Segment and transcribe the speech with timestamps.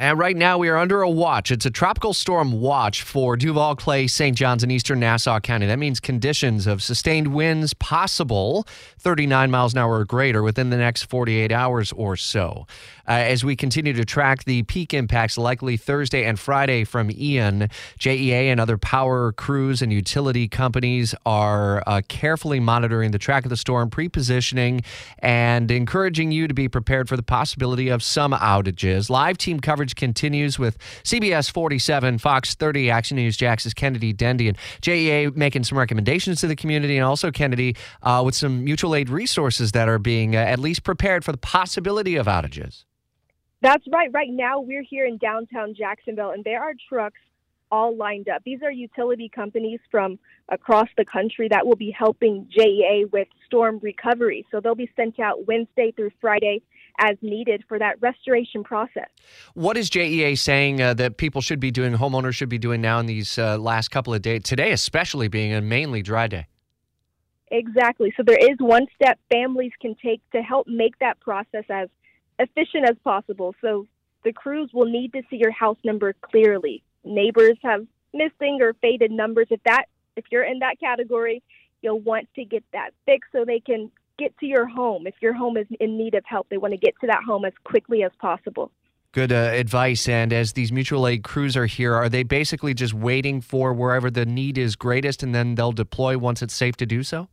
[0.00, 1.50] And right now we are under a watch.
[1.50, 4.36] It's a tropical storm watch for Duval, Clay, St.
[4.36, 5.66] John's, and eastern Nassau County.
[5.66, 8.64] That means conditions of sustained winds possible
[9.00, 12.64] 39 miles an hour or greater within the next 48 hours or so.
[13.08, 17.68] Uh, as we continue to track the peak impacts likely Thursday and Friday from Ian,
[17.98, 23.50] JEA and other power crews and utility companies are uh, carefully monitoring the track of
[23.50, 24.82] the storm, pre positioning,
[25.18, 29.10] and encouraging you to be prepared for the possibility of some outages.
[29.10, 34.56] Live team coverage continues with CBS 47, Fox 30, Action News, Jax's Kennedy Dendy, and
[34.82, 39.08] JEA making some recommendations to the community, and also Kennedy uh, with some mutual aid
[39.08, 42.84] resources that are being uh, at least prepared for the possibility of outages.
[43.60, 44.10] That's right.
[44.12, 47.18] Right now, we're here in downtown Jacksonville, and there are trucks
[47.70, 48.42] all lined up.
[48.44, 53.78] These are utility companies from across the country that will be helping JEA with storm
[53.82, 54.46] recovery.
[54.50, 56.62] So they'll be sent out Wednesday through Friday
[56.98, 59.08] as needed for that restoration process.
[59.54, 62.98] What is JEA saying uh, that people should be doing, homeowners should be doing now
[62.98, 66.46] in these uh, last couple of days, today especially being a mainly dry day?
[67.50, 68.12] Exactly.
[68.16, 71.88] So there is one step families can take to help make that process as
[72.38, 73.54] efficient as possible.
[73.60, 73.86] So
[74.24, 76.82] the crews will need to see your house number clearly.
[77.04, 79.46] Neighbors have missing or faded numbers.
[79.50, 81.42] If that if you're in that category,
[81.80, 85.06] you'll want to get that fixed so they can get to your home.
[85.06, 87.44] If your home is in need of help, they want to get to that home
[87.44, 88.70] as quickly as possible.
[89.12, 90.08] Good uh, advice.
[90.08, 94.10] And as these mutual aid crews are here, are they basically just waiting for wherever
[94.10, 97.28] the need is greatest and then they'll deploy once it's safe to do so?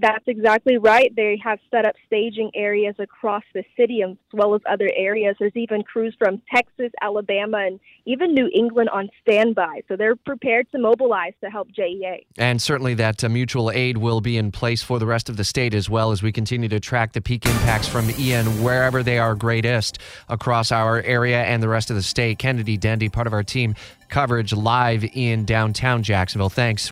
[0.00, 1.14] That's exactly right.
[1.14, 5.34] They have set up staging areas across the city as well as other areas.
[5.40, 9.82] There's even crews from Texas, Alabama, and even New England on standby.
[9.88, 12.24] So they're prepared to mobilize to help JEA.
[12.36, 15.44] And certainly that uh, mutual aid will be in place for the rest of the
[15.44, 19.18] state as well as we continue to track the peak impacts from Ian wherever they
[19.18, 22.38] are greatest across our area and the rest of the state.
[22.38, 23.74] Kennedy Dendy, part of our team
[24.08, 26.48] coverage live in downtown Jacksonville.
[26.48, 26.86] Thanks.